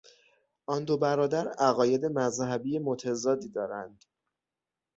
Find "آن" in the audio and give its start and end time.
0.65-0.83